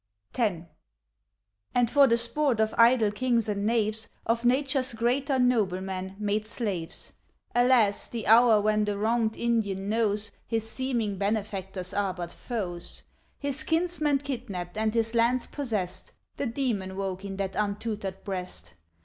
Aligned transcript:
X. 0.35 0.65
And 1.75 1.91
for 1.91 2.07
the 2.07 2.17
sport 2.17 2.59
of 2.59 2.73
idle 2.75 3.11
kings 3.11 3.47
and 3.47 3.67
knaves 3.67 4.09
Of 4.25 4.43
Nature's 4.45 4.95
greater 4.95 5.37
noblemen, 5.37 6.15
made 6.17 6.47
slaves. 6.47 7.13
Alas, 7.53 8.07
the 8.07 8.25
hour, 8.25 8.59
when 8.59 8.85
the 8.85 8.97
wronged 8.97 9.37
Indian 9.37 9.89
knows 9.89 10.31
His 10.47 10.67
seeming 10.67 11.19
benefactors 11.19 11.93
are 11.93 12.15
but 12.15 12.31
foes. 12.31 13.03
His 13.37 13.63
kinsmen 13.63 14.17
kidnapped 14.17 14.75
and 14.75 14.91
his 14.95 15.13
lands 15.13 15.45
possessed, 15.45 16.13
The 16.37 16.47
demon 16.47 16.97
woke 16.97 17.23
in 17.23 17.37
that 17.37 17.55
untutored 17.55 18.23
breast. 18.23 18.73